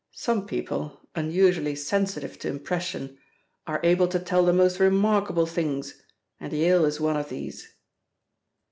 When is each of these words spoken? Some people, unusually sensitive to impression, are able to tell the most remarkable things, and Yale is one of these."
Some 0.15 0.47
people, 0.47 0.99
unusually 1.13 1.75
sensitive 1.75 2.39
to 2.39 2.47
impression, 2.49 3.19
are 3.67 3.79
able 3.83 4.07
to 4.07 4.17
tell 4.17 4.43
the 4.43 4.51
most 4.51 4.79
remarkable 4.79 5.45
things, 5.45 6.01
and 6.39 6.51
Yale 6.51 6.85
is 6.85 6.99
one 6.99 7.17
of 7.17 7.29
these." 7.29 7.75